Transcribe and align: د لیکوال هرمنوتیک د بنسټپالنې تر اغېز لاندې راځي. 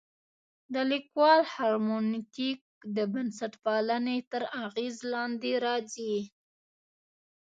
د 0.73 0.75
لیکوال 0.91 1.39
هرمنوتیک 1.53 2.59
د 2.95 2.97
بنسټپالنې 3.13 4.17
تر 4.31 4.43
اغېز 4.65 4.95
لاندې 5.13 5.53
راځي. 5.65 6.15